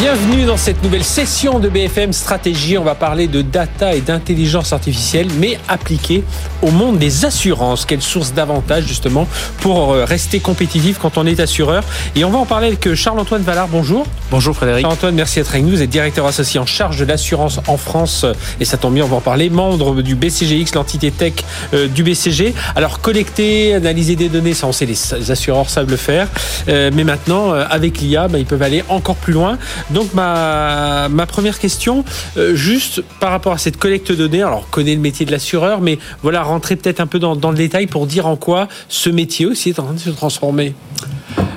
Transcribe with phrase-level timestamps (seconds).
[0.00, 2.78] Bienvenue dans cette nouvelle session de BFM Stratégie.
[2.78, 6.24] On va parler de data et d'intelligence artificielle, mais appliquée
[6.62, 7.84] au monde des assurances.
[7.84, 9.28] Quelle source d'avantage justement
[9.58, 11.84] pour euh, rester compétitif quand on est assureur
[12.16, 13.68] Et on va en parler avec euh, Charles-Antoine Vallard.
[13.68, 14.06] Bonjour.
[14.30, 14.84] Bonjour Frédéric.
[14.84, 15.72] Charles-Antoine, merci d'être avec nous.
[15.72, 18.24] Vous êtes directeur associé en charge de l'assurance en France
[18.58, 19.50] et ça tombe bien, on va en parler.
[19.50, 21.34] Membre du BCGX, l'entité tech
[21.74, 22.54] euh, du BCG.
[22.74, 26.26] Alors collecter, analyser des données, ça on sait, les assureurs savent le faire.
[26.66, 29.58] mais maintenant, avec l'IA, bah, ils peuvent aller encore plus loin.
[29.92, 32.04] Donc ma, ma première question,
[32.36, 35.32] euh, juste par rapport à cette collecte de données, alors on connaît le métier de
[35.32, 39.10] l'assureur, mais voilà, rentrer peut-être un peu dans, le détail pour dire en quoi ce
[39.10, 40.74] métier aussi est en train de se transformer.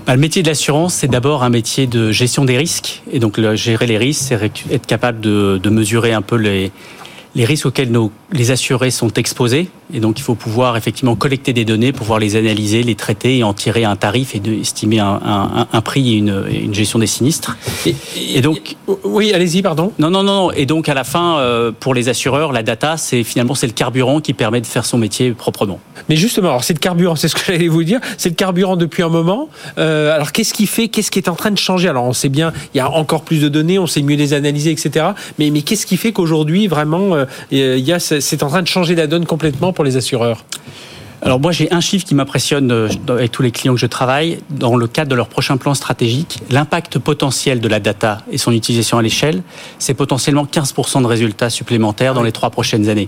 [0.07, 3.03] Bah, le métier de l'assurance, c'est d'abord un métier de gestion des risques.
[3.11, 6.71] Et donc, gérer les risques, c'est être capable de, de mesurer un peu les,
[7.35, 9.69] les risques auxquels nos, les assurés sont exposés.
[9.93, 13.43] Et donc, il faut pouvoir effectivement collecter des données, pouvoir les analyser, les traiter et
[13.43, 16.97] en tirer un tarif et de, estimer un, un, un prix et une, une, gestion
[16.97, 17.55] des sinistres.
[17.85, 17.95] Et,
[18.33, 19.91] et donc, oui, allez-y, pardon.
[19.99, 20.51] Non, non, non.
[20.51, 23.73] Et donc, à la fin, euh, pour les assureurs, la data, c'est finalement c'est le
[23.73, 25.79] carburant qui permet de faire son métier proprement.
[26.09, 27.99] Mais justement, alors c'est le carburant, c'est ce que j'allais vous dire.
[28.17, 29.49] C'est le carburant depuis un moment.
[29.77, 31.87] Euh, alors, qu'est-ce qui fait, qu'est-ce qui est en train de changer?
[31.87, 34.33] Alors, on sait bien, il y a encore plus de données, on sait mieux les
[34.33, 35.07] analyser, etc.
[35.37, 38.67] Mais, mais qu'est-ce qui fait qu'aujourd'hui, vraiment, euh, il y a, c'est en train de
[38.67, 40.43] changer la donne complètement pour les assureurs
[41.25, 44.39] alors moi j'ai un chiffre qui m'impressionne euh, avec tous les clients que je travaille
[44.49, 46.39] dans le cadre de leur prochain plan stratégique.
[46.49, 49.41] L'impact potentiel de la data et son utilisation à l'échelle,
[49.79, 53.07] c'est potentiellement 15% de résultats supplémentaires dans les trois prochaines années.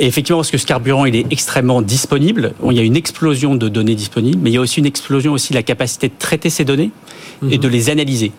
[0.00, 3.54] Et effectivement parce que ce carburant il est extrêmement disponible, il y a une explosion
[3.54, 6.14] de données disponibles, mais il y a aussi une explosion aussi de la capacité de
[6.18, 6.90] traiter ces données
[7.42, 7.58] et mhm.
[7.58, 8.32] de les analyser.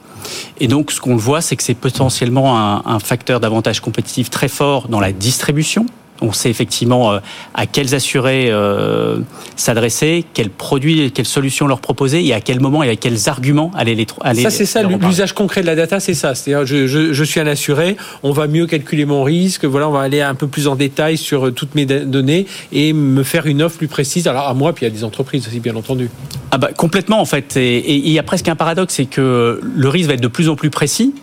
[0.59, 4.49] Et donc, ce qu'on voit, c'est que c'est potentiellement un, un facteur d'avantage compétitif très
[4.49, 5.85] fort dans la distribution,
[6.21, 7.19] on sait effectivement euh,
[7.53, 9.19] à quels assurés euh,
[9.55, 13.71] s'adresser, quels produits, quelles solutions leur proposer et à quel moment et à quels arguments
[13.75, 16.35] aller les aller Ça, c'est ça, l'usage concret de la data, c'est ça.
[16.35, 19.91] C'est-à-dire, je, je, je, suis un assuré, on va mieux calculer mon risque, voilà, on
[19.91, 23.45] va aller un peu plus en détail sur euh, toutes mes données et me faire
[23.47, 24.27] une offre plus précise.
[24.27, 26.09] Alors, à moi, puis a des entreprises aussi, bien entendu.
[26.51, 27.55] Ah bah, complètement, en fait.
[27.57, 30.49] Et il y a presque un paradoxe, c'est que le risque va être de plus
[30.49, 31.13] en plus précis.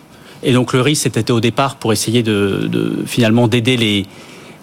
[0.43, 4.05] Et donc, le risque, c'était au départ pour essayer de, de finalement d'aider les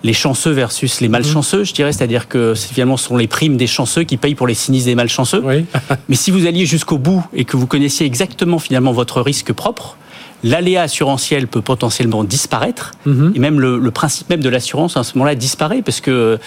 [0.05, 3.67] les chanceux versus les malchanceux, je dirais, c'est-à-dire que finalement ce sont les primes des
[3.67, 5.43] chanceux qui payent pour les sinistres des malchanceux.
[6.09, 9.97] Mais si vous alliez jusqu'au bout et que vous connaissiez exactement finalement votre risque propre,
[10.45, 13.33] l'aléa assurantiel peut potentiellement disparaître, mhm.
[13.35, 16.39] et même le, principe même de l'assurance à ce moment-là disparaît, parce que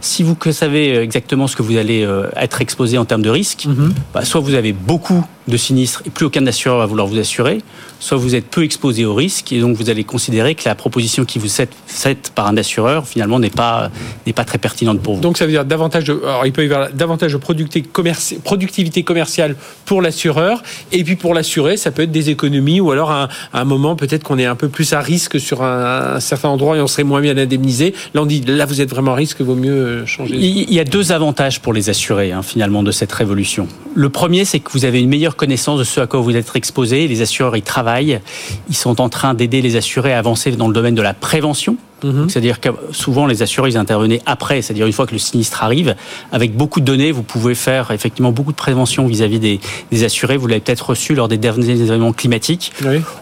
[0.00, 3.64] si vous savez exactement ce que vous allez euh, être exposé en termes de risque,
[3.66, 3.94] mhm.
[4.12, 7.62] bah, soit vous avez beaucoup de sinistres et plus aucun assureur va vouloir vous assurer,
[8.00, 11.24] soit vous êtes peu exposé au risque et donc vous allez considérer que la proposition
[11.24, 13.90] qui vous est faite par un assureur finalement n'est pas
[14.26, 15.20] n'est pas très pertinente pour vous.
[15.20, 19.56] Donc ça veut dire davantage de alors il peut y avoir davantage de productivité commerciale
[19.84, 20.62] pour l'assureur
[20.92, 24.22] et puis pour l'assuré ça peut être des économies ou alors à un, moment peut-être
[24.22, 27.20] qu'on est un peu plus à risque sur un, certain endroit et on serait moins
[27.20, 27.94] bien indemnisé.
[28.14, 30.36] Là dit là vous êtes vraiment à risque, vaut mieux changer.
[30.36, 33.68] Il y a deux avantages pour les assurés hein, finalement de cette révolution.
[33.94, 36.50] Le premier c'est que vous avez une meilleure connaissance de ce à quoi vous êtes
[36.54, 37.06] exposé.
[37.08, 38.20] Les assureurs, ils travaillent.
[38.68, 41.76] Ils sont en train d'aider les assurés à avancer dans le domaine de la prévention.
[42.06, 42.28] Mhm.
[42.28, 45.94] C'est-à-dire que souvent les assureurs ils intervenaient après, c'est-à-dire une fois que le sinistre arrive,
[46.32, 50.36] avec beaucoup de données, vous pouvez faire effectivement beaucoup de prévention vis-à-vis des, des, assurés.
[50.36, 52.72] Vous l'avez peut-être reçu lors des derniers événements climatiques.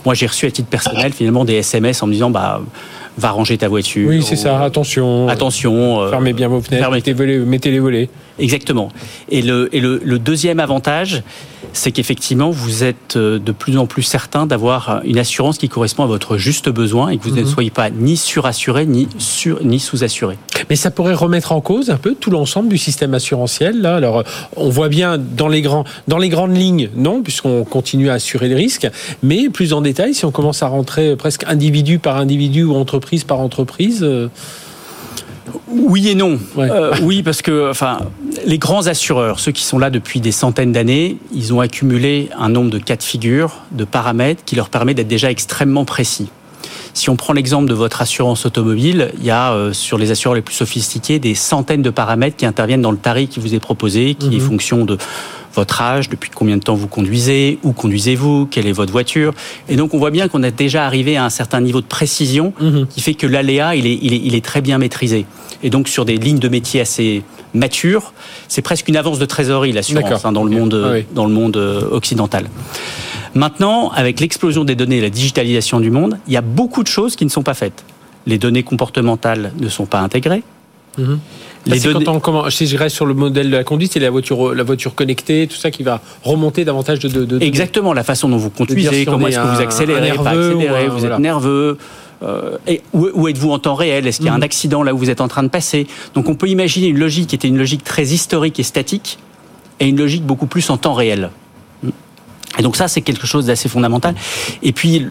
[0.05, 2.61] Moi j'ai reçu à titre personnel finalement des SMS en me disant bah
[3.17, 4.09] va ranger ta voiture.
[4.09, 4.61] Oui, c'est ça.
[4.63, 5.29] Attention.
[5.29, 6.03] Attention.
[6.03, 6.91] Euh, fermez bien vos fenêtres.
[6.91, 8.09] Mettez, les volets.
[8.39, 8.91] Exactement.
[9.29, 11.23] Et le, et le, le deuxième avantage,
[11.73, 16.05] c'est qu'effectivement, vous êtes euh, de plus en plus certain d'avoir une assurance qui correspond
[16.05, 17.47] à votre juste besoin et que vous ne mhm.
[17.47, 20.37] soyez pas ni surassuré ni, sur, ni sous-assuré.
[20.71, 23.81] Mais ça pourrait remettre en cause un peu tout l'ensemble du système assurantiel.
[23.81, 23.97] Là.
[23.97, 24.25] Alors,
[24.57, 28.49] on voit bien dans les, grands, dans les grandes lignes, non, puisqu'on continue à assurer
[28.49, 28.89] les risques.
[29.23, 33.25] Mais plus en détail, si on commence à rentrer presque individu par individu ou entreprise
[33.25, 34.03] par entreprise.
[34.03, 34.29] Euh,
[35.69, 36.39] oui et non.
[36.59, 37.99] Euh, oui, parce que enfin,
[38.47, 42.49] les grands assureurs, ceux qui sont là depuis des centaines d'années, ils ont accumulé un
[42.49, 46.29] nombre de cas de figure, de paramètres qui leur permet d'être déjà extrêmement précis.
[46.95, 50.37] Si on prend l'exemple de votre assurance automobile, il y a euh, sur les assureurs
[50.37, 53.61] les plus sophistiqués des centaines de paramètres qui interviennent dans le tarif qui vous est
[53.61, 54.41] proposé, qui est mhm.
[54.41, 54.97] fonction de
[55.55, 59.35] votre âge, depuis combien de temps vous conduisez, où conduisez-vous, quelle est votre voiture.
[59.69, 62.53] Et donc on voit bien qu'on est déjà arrivé à un certain niveau de précision
[62.61, 62.87] mhm.
[62.87, 65.27] qui fait que l'aléa, il est, il, est, il est très bien maîtrisé.
[65.65, 67.25] Et donc sur des lignes de métier assez
[67.55, 68.13] matures,
[68.47, 71.57] c'est presque une avance de trésorerie l'assurance hein, dans, le monde, ah dans le monde
[71.57, 72.47] euh, occidental.
[73.35, 76.89] Maintenant, avec l'explosion des données et la digitalisation du monde, il y a beaucoup de
[76.89, 77.85] choses qui ne sont pas faites.
[78.27, 80.43] Les données comportementales ne sont pas intégrées
[80.99, 81.19] Mhm.
[81.67, 82.05] Les données...
[82.05, 84.55] quand on, comment, si je reste sur le modèle de la conduite, c'est la voiture,
[84.55, 87.25] la voiture connectée, tout ça qui va remonter davantage de.
[87.25, 91.07] de, Exactement, la façon dont vous conduisez, comment est-ce que vous accélérez, pas accélérez, vous
[91.07, 91.79] êtes nerveux.
[92.23, 94.07] Euh, et où, êtes-vous en temps réel?
[94.07, 94.45] Est-ce qu'il y a un mhm.
[94.45, 95.87] accident là où vous êtes en train de passer?
[96.15, 99.19] Donc on peut imaginer une logique qui était une logique très historique et statique
[99.81, 101.31] et une logique beaucoup plus en temps réel.
[102.59, 104.15] Et donc ça, c'est quelque chose d'assez fondamental.
[104.63, 105.07] Et puis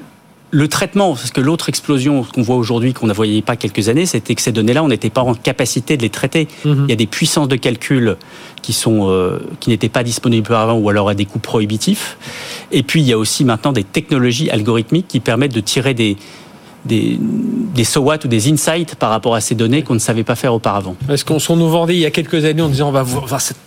[0.54, 4.06] le traitement, parce que l'autre explosion qu'on voit aujourd'hui, qu'on ne voyait pas quelques années,
[4.06, 6.48] c'était que ces données-là, on n'était pas en capacité de les traiter.
[6.64, 6.86] Mhm.
[6.88, 8.18] Il y a des puissances de calcul
[8.62, 12.18] qui sont euh, qui n'étaient pas disponibles avant ou alors à des coûts prohibitifs.
[12.72, 16.18] Et puis il y a aussi maintenant des technologies algorithmiques qui permettent de tirer des
[16.86, 17.20] des,
[17.74, 20.54] des SOAT ou des insights par rapport à ces données qu'on ne savait pas faire
[20.54, 20.96] auparavant.
[21.10, 23.06] Est-ce qu'on nous vendait il y a quelques années en disant on va,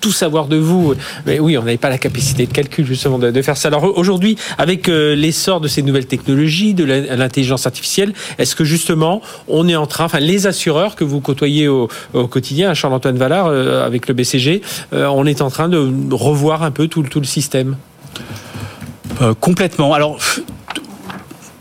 [0.00, 0.94] tout savoir de vous
[1.26, 3.68] Mais oui, on n'avait pas la capacité de calcul justement de, faire ça.
[3.68, 9.22] Alors aujourd'hui, avec euh, l'essor de ces nouvelles technologies, de l'intelligence artificielle, est-ce que justement
[9.48, 11.88] on est en train, enfin les assureurs que vous côtoyez au,
[12.30, 16.70] quotidien, Charles-Antoine Vallard euh, avec le BCG, euh, on est en train de revoir un
[16.70, 17.76] peu tout, tout le système?
[19.40, 19.94] Complètement.
[19.94, 20.18] Alors,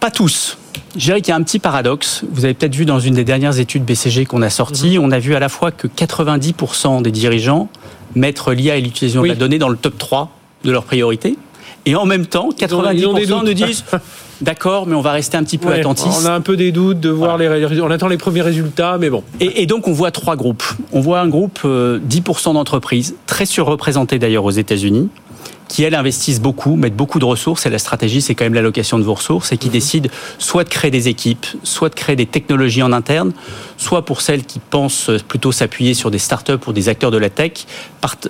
[0.02, 0.58] pas tous.
[0.96, 2.24] Je dirais qu'il y a un petit paradoxe.
[2.32, 5.06] Vous avez peut-être vu dans une des dernières études BCG qu'on a sorties, mhm.
[5.06, 7.70] on a vu à la fois que 90% des dirigeants
[8.16, 10.32] mettent l'IA et l'utilisation de la donnée dans le top 3
[10.64, 11.38] de leurs priorités.
[11.86, 13.84] Et en même temps, 90% nous disent
[14.42, 16.12] D'accord, mais on va rester un petit peu attentifs.
[16.22, 17.84] On a un peu des doutes de voir les résultats.
[17.86, 19.24] On attend les premiers résultats, mais bon.
[19.40, 20.64] Et, donc, on voit trois groupes.
[20.92, 25.10] On voit un groupe, 10% euh, d'entreprises, très surreprésenté d'ailleurs aux États-Unis,
[25.68, 29.00] qui, elles, investissent beaucoup, mettent beaucoup de ressources, et la stratégie, c'est quand même l'allocation
[29.00, 29.74] de vos ressources, et qui mhm.
[29.74, 33.34] décident soit de créer des équipes, soit de créer des technologies en interne,
[33.78, 37.30] soit pour celles qui pensent plutôt s'appuyer sur des startups ou des acteurs de la
[37.30, 37.66] tech,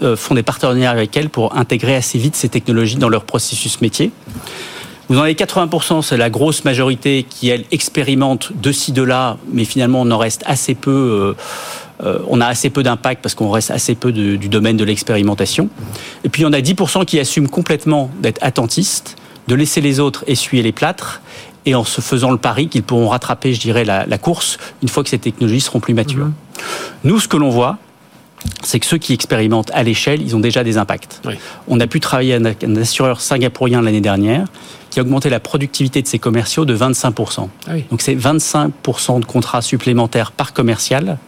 [0.01, 3.81] euh, font des partenariats avec elles pour intégrer assez vite ces technologies dans leur processus
[3.81, 4.11] métier.
[5.07, 9.37] Vous en avez 80%, c'est la grosse majorité qui, elle, expérimente de ci, de là,
[9.51, 10.91] mais finalement, on en reste assez peu.
[10.91, 11.33] Euh,
[12.03, 15.69] euh, on a assez peu d'impact parce qu'on reste assez peu du domaine de l'expérimentation.
[16.23, 19.15] Et puis, on a 10% qui assument complètement d'être attentistes,
[19.47, 21.21] de laisser les autres essuyer les plâtres
[21.65, 25.03] et en se faisant le pari qu'ils pourront rattraper, je dirais, la, course une fois
[25.03, 26.25] que ces technologies seront plus matures.
[26.25, 26.33] Mhm.
[27.05, 27.77] Nous, ce que l'on voit,
[28.65, 31.21] c'est que ceux qui expérimentent à l'échelle, ils ont déjà des impacts.
[31.67, 34.47] On a pu travailler avec un assureur singapourien l'année dernière
[34.89, 37.47] qui a augmenté la productivité de ses commerciaux de 25%.
[37.67, 41.19] Ah Donc c'est 25% de contrats supplémentaires par commercial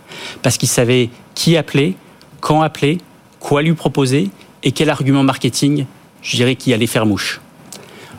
[0.42, 1.96] parce qu'il savait qui appeler,
[2.40, 2.98] quand appeler,
[3.40, 4.30] quoi lui proposer
[4.64, 5.86] et quel argument marketing,
[6.24, 7.40] je dirais, qui allait faire mouche.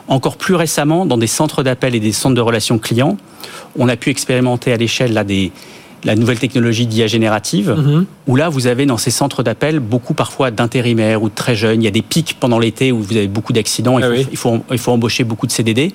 [0.06, 3.16] Encore plus récemment, dans des centres d'appel et des centres de relations clients,
[3.76, 5.50] on a pu expérimenter à l'échelle là des,
[6.04, 8.06] la nouvelle technologie d'IA générative, mhm.
[8.26, 11.82] où là, vous avez dans ces centres d'appel beaucoup parfois d'intérimaires ou de très jeunes.
[11.82, 14.36] Il y a des pics pendant l'été où vous avez beaucoup d'accidents, il, ah il,
[14.36, 15.92] faut, il faut embaucher beaucoup de CDD.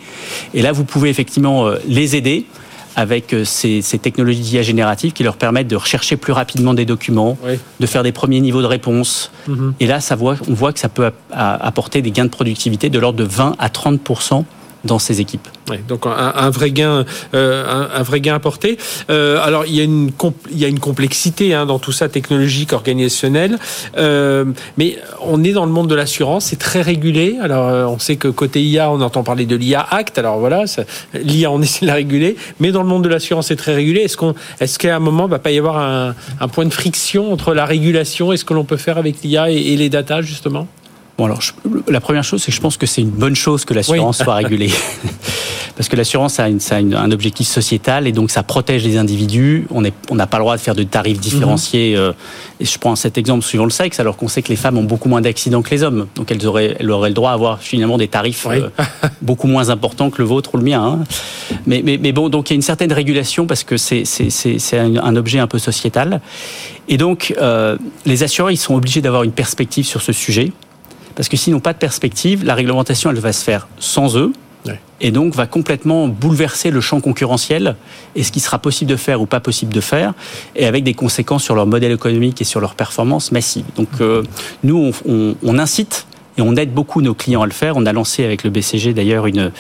[0.53, 2.45] Et là, vous pouvez effectivement euh, les aider
[2.95, 7.37] avec euh, ces, technologies d'IA générative qui leur permettent de rechercher plus rapidement des documents,
[7.79, 9.31] de faire des premiers niveaux de réponse.
[9.47, 9.73] Mhm.
[9.79, 12.99] Et là, ça voit, on voit que ça peut apporter des gains de productivité de
[12.99, 13.99] l'ordre de 20 à 30
[14.83, 15.47] dans ces équipes.
[15.87, 18.77] donc un, vrai gain, euh, un, vrai gain apporté.
[19.09, 19.83] Euh, alors il y a
[20.67, 23.57] une complexité hein, dans tout ça technologique, organisationnel,
[23.97, 24.45] euh,
[24.77, 27.37] mais on est dans le monde de l'assurance, c'est très régulé.
[27.41, 30.17] Alors on sait que côté IA, on entend parler de l'IA Act.
[30.17, 30.65] Alors voilà,
[31.13, 34.01] l'IA on essaie de la réguler, mais dans le monde de l'assurance c'est très régulé.
[34.01, 37.65] Est-ce qu'à un moment il va pas y avoir un, point de friction entre la
[37.65, 40.67] régulation et ce que l'on peut faire avec l'IA et, et les datas justement?
[41.23, 41.39] Bon, alors,
[41.87, 44.35] la première chose, c'est que je pense que c'est une bonne chose que l'assurance soit
[44.35, 44.69] régulée.
[45.77, 49.65] Parce que l'assurance a, un objectif sociétal et donc ça protège les individus.
[49.71, 51.93] On n'a on pas le droit de faire de tarifs différenciés.
[51.93, 52.01] Mhm.
[52.01, 52.11] Euh,
[52.59, 54.83] et je prends cet exemple suivant le sexe, alors qu'on sait que les femmes ont
[54.83, 56.07] beaucoup moins d'accidents que les hommes.
[56.15, 58.67] Donc elles auraient, elles auraient le droit à avoir finalement des tarifs euh,
[59.21, 60.83] beaucoup moins importants que le vôtre ou le mien.
[60.83, 61.03] Hein.
[61.65, 64.03] Mais, mais, mais, bon, donc il y a une certaine régulation parce que c'est
[64.77, 66.19] un, objet un peu sociétal.
[66.89, 70.51] Et donc, euh, les assureurs, ils sont obligés d'avoir une perspective sur ce sujet
[71.15, 74.33] parce que s'ils n'ont pas de perspective, la réglementation, elle va se faire sans eux,
[75.01, 77.75] et donc va complètement bouleverser le champ concurrentiel
[78.15, 80.13] et ce qui sera possible de faire ou pas possible de faire,
[80.55, 83.65] et avec des conséquences sur leur modèle économique et sur leur performance massive.
[83.75, 84.23] Donc euh,
[84.63, 87.77] nous, on, on, incite et on aide beaucoup nos clients à le faire.
[87.77, 89.51] On a lancé avec le BCG d'ailleurs une,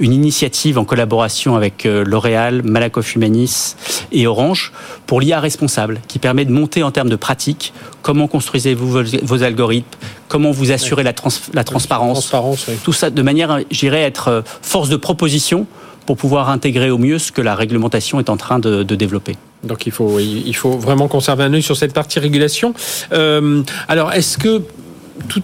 [0.00, 3.76] une initiative en collaboration avec euh, L'Oréal, Malakoff Humanis
[4.12, 4.72] et Orange
[5.06, 7.72] pour l'IA responsable qui permet de monter en termes de pratique
[8.02, 9.86] comment construisez-vous vos, algorithmes,
[10.28, 11.12] comment vous assurez la,
[11.54, 15.66] la transparence, transparence tout ça de manière, j'irais, être euh, force de proposition
[16.06, 19.36] pour pouvoir intégrer au mieux ce que la réglementation est en train de, de développer.
[19.62, 22.74] Donc il faut, il faut vraiment conserver un œil sur cette partie régulation.
[23.12, 24.62] Euh, alors est-ce que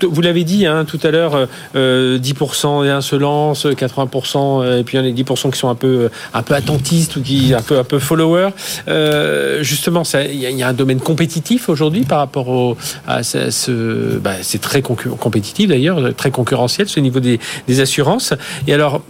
[0.02, 5.00] vous l'avez dit hein, tout à l'heure, euh, 10% se lancent, 80%, et puis il
[5.00, 7.78] y en a 10% qui sont un peu, un peu attentistes ou qui un peu,
[7.78, 8.50] un peu followers.
[8.88, 14.60] Euh, justement, il y, a un domaine compétitif aujourd'hui par rapport à ce, bah, c'est
[14.60, 18.34] très compétitif d'ailleurs, très concurrentiel, ce niveau des assurances.
[18.66, 19.02] Et alors,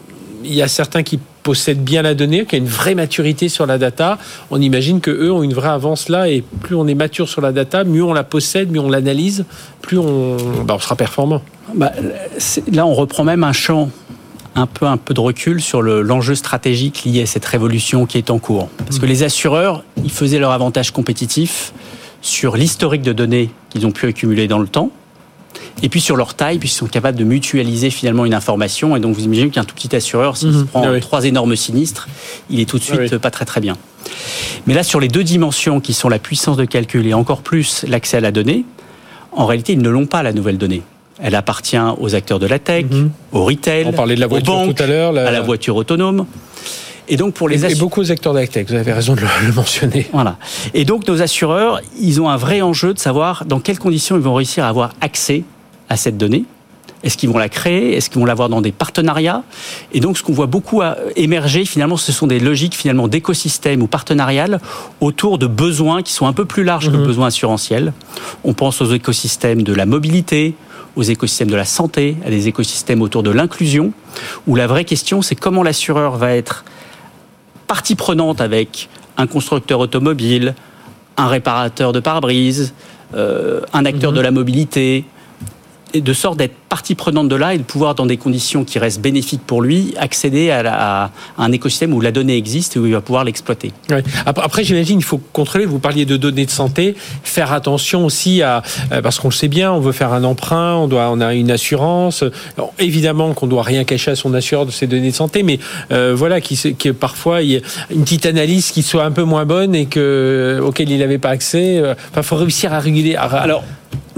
[0.44, 3.64] il y a certains qui possèdent bien la donnée, qui a une vraie maturité sur
[3.64, 4.18] la data.
[4.50, 7.40] On imagine que eux ont une vraie avance là, et plus on est mature sur
[7.40, 9.46] la data, mieux on la possède, mieux on l'analyse,
[9.80, 10.36] plus on,
[10.66, 11.40] bah, on, sera performant.
[11.74, 11.90] Bah,
[12.70, 13.88] là, on reprend même un champ
[14.56, 18.28] un peu, un peu de recul sur l'enjeu stratégique lié à cette révolution qui est
[18.28, 18.68] en cours.
[18.84, 21.72] Parce que les assureurs, ils faisaient leur avantage compétitif
[22.20, 24.90] sur l'historique de données qu'ils ont pu accumuler dans le temps,
[25.82, 28.96] et puis sur leur taille, puisqu'ils sont capables de mutualiser finalement une information.
[28.96, 30.66] Et donc vous imaginez qu'un tout petit assureur, s'il se mhm.
[30.66, 32.08] prend ah trois énormes sinistres,
[32.50, 33.76] il est tout de ah suite pas très très bien.
[34.66, 37.84] Mais là, sur les deux dimensions qui sont la puissance de calcul et encore plus
[37.88, 38.64] l'accès à la donnée,
[39.32, 40.82] en réalité, ils ne l'ont pas la nouvelle donnée.
[41.20, 43.10] Elle appartient aux acteurs de la tech, mhm.
[43.32, 45.76] au retail, On parlait de la voiture aux banques, tout à l'heure, à la voiture
[45.76, 46.26] autonome.
[47.10, 49.20] Et donc pour les et, beaucoup aux acteurs de la tech, vous avez raison de
[49.46, 50.06] le, mentionner.
[50.12, 50.36] Voilà.
[50.74, 54.22] Et donc nos assureurs, ils ont un vrai enjeu de savoir dans quelles conditions ils
[54.22, 55.44] vont réussir à avoir accès
[55.88, 56.44] à cette donnée
[57.02, 57.96] est-ce qu'ils vont la créer?
[57.96, 59.42] Est-ce qu'ils vont l'avoir dans des partenariats?
[59.92, 60.82] Et donc, ce qu'on voit beaucoup
[61.14, 64.60] émerger, finalement, ce sont des logiques finalement d'écosystèmes ou partenariales
[65.00, 67.06] autour de besoins qui sont un peu plus larges que le mhm.
[67.06, 67.92] besoin assurantiel.
[68.44, 70.54] On pense aux écosystèmes de la mobilité,
[70.96, 73.92] aux écosystèmes de la santé, à des écosystèmes autour de l'inclusion,
[74.48, 76.64] où la vraie question, c'est comment l'assureur va être
[77.68, 80.54] partie prenante avec un constructeur automobile,
[81.16, 82.74] un réparateur de pare-brise,
[83.14, 84.16] euh, un acteur mhm.
[84.16, 85.04] de la mobilité,
[85.94, 89.00] de sorte d'être partie prenante de là et de pouvoir, dans des conditions qui restent
[89.00, 93.00] bénéfiques pour lui, accéder à, un écosystème où la donnée existe et où il va
[93.00, 93.72] pouvoir l'exploiter.
[94.26, 95.64] Après, j'imagine, il faut contrôler.
[95.64, 99.48] Vous parliez de données de santé, faire attention aussi à euh, parce qu'on le sait
[99.48, 102.24] bien, on veut faire un emprunt, on doit, on a une assurance.
[102.78, 105.58] évidemment qu'on doit rien cacher à son assureur de ses données de santé, mais
[105.90, 109.24] euh, voilà, qui, qui parfois il y a une petite analyse qui soit un peu
[109.24, 111.78] moins bonne et que auquel il n'avait pas accès.
[111.78, 113.16] Euh, enfin, faut réussir à réguler.
[113.16, 113.64] Alors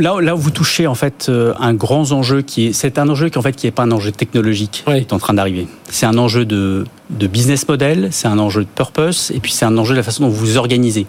[0.01, 3.29] là, là où vous touchez en fait un grand enjeu qui est, c'est un enjeu
[3.29, 5.69] qui en fait qui n'est pas un enjeu technologique qui est en train d'arriver.
[5.89, 9.65] C'est un enjeu de, de business model, c'est un enjeu de purpose, et puis c'est
[9.65, 11.07] un enjeu de la façon dont vous vous organisez.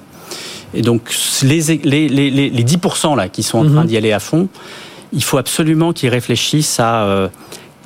[0.73, 3.87] Et donc les, les, les, les 10% là qui sont en train mhm.
[3.87, 4.47] d'y aller à fond,
[5.13, 7.27] il faut absolument qu'ils réfléchissent à euh,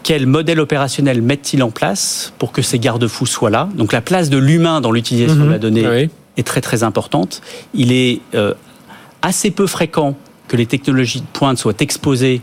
[0.03, 3.69] quel modèle opérationnel mettent-ils en place pour que ces garde-fous soient là.
[3.75, 5.62] Donc la place de l'humain dans l'utilisation de la mhm.
[5.62, 7.41] donnée est très très importante.
[7.74, 8.53] Il est euh,
[9.21, 10.15] assez peu fréquent
[10.47, 12.41] que les technologies de pointe soient exposées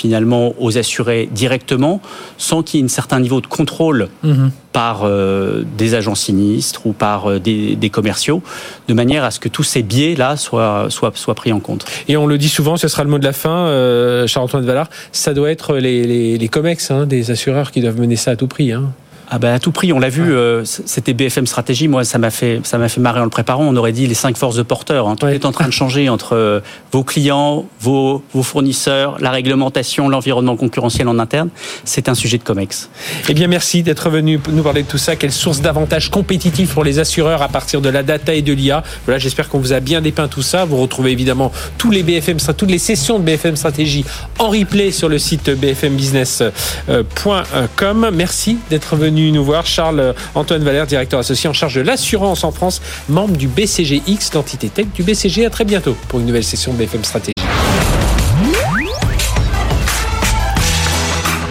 [0.00, 2.00] finalement aux assurés directement,
[2.38, 4.50] sans qu'il y ait un certain niveau de contrôle mhm.
[4.72, 8.42] par euh, des agents sinistres ou par euh, des, commerciaux,
[8.88, 11.84] de manière à ce que tous ces biais-là soient, soient, soient, pris en compte.
[12.08, 14.88] Et on le dit souvent, ce sera le mot de la fin, euh, Charles-Antoine Vallard,
[15.12, 18.46] ça doit être les, les, COMEX hein, des assureurs qui doivent mener ça à tout
[18.46, 18.72] prix.
[18.72, 18.92] Hein.
[19.32, 21.86] Ah ben à tout prix, on l'a vu, euh, c'était BFM Stratégie.
[21.86, 23.64] Moi, ça m'a fait, ça m'a fait marrer en le préparant.
[23.64, 25.06] On aurait dit les cinq forces de porteurs.
[25.06, 25.14] Hein.
[25.14, 26.58] Tout est en train de changer entre euh,
[26.90, 31.50] vos clients, vos, vos fournisseurs, la réglementation, l'environnement concurrentiel en interne.
[31.84, 32.90] C'est un sujet de Comex.
[33.28, 35.14] Eh bien, merci d'être venu nous parler de tout ça.
[35.14, 38.82] Quelle source d'avantages compétitifs pour les assureurs à partir de la data et de l'IA.
[39.06, 40.64] Voilà, j'espère qu'on vous a bien dépeint tout ça.
[40.64, 44.04] Vous retrouvez évidemment tous les BFM, toutes les sessions de BFM Stratégie
[44.40, 48.10] en replay sur le site bfmbusiness.com.
[48.12, 48.96] Merci d'être
[49.32, 49.66] nous voir.
[49.66, 54.68] Charles Antoine Valère, directeur associé en charge de l'assurance en France, membre du BCGX, l'entité
[54.68, 55.46] tech du BCG.
[55.46, 57.34] À très bientôt pour une nouvelle session de BFM Stratégie.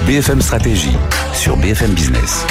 [0.05, 0.97] BFM Stratégie
[1.33, 2.45] sur BFM Business.